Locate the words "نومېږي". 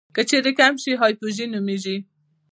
1.53-1.97